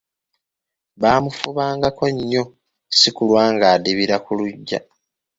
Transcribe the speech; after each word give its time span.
Baamufubangako 1.01 2.05
nnyo 2.13 2.43
sikulwanga 2.97 3.65
adibira 3.75 4.15
ku 4.25 4.31
luggya. 4.37 4.79